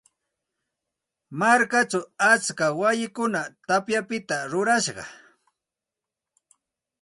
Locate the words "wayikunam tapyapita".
2.79-4.37